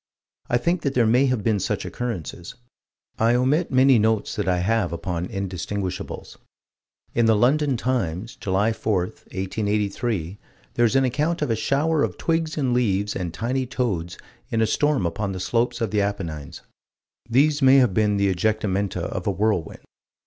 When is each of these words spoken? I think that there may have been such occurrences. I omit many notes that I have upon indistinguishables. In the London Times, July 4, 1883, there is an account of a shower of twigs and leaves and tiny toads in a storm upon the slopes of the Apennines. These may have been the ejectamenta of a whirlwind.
I 0.49 0.57
think 0.57 0.81
that 0.81 0.95
there 0.95 1.05
may 1.05 1.27
have 1.27 1.43
been 1.43 1.59
such 1.59 1.85
occurrences. 1.85 2.55
I 3.19 3.35
omit 3.35 3.69
many 3.69 3.99
notes 3.99 4.35
that 4.35 4.47
I 4.47 4.57
have 4.57 4.91
upon 4.91 5.27
indistinguishables. 5.27 6.39
In 7.13 7.27
the 7.27 7.35
London 7.35 7.77
Times, 7.77 8.35
July 8.35 8.73
4, 8.73 9.01
1883, 9.03 10.39
there 10.73 10.85
is 10.85 10.95
an 10.95 11.05
account 11.05 11.43
of 11.43 11.51
a 11.51 11.55
shower 11.55 12.01
of 12.01 12.17
twigs 12.17 12.57
and 12.57 12.73
leaves 12.73 13.15
and 13.15 13.31
tiny 13.31 13.67
toads 13.67 14.17
in 14.49 14.59
a 14.59 14.65
storm 14.65 15.05
upon 15.05 15.33
the 15.33 15.39
slopes 15.39 15.81
of 15.81 15.91
the 15.91 16.01
Apennines. 16.01 16.61
These 17.29 17.61
may 17.61 17.75
have 17.75 17.93
been 17.93 18.17
the 18.17 18.33
ejectamenta 18.33 19.01
of 19.03 19.27
a 19.27 19.31
whirlwind. 19.31 19.81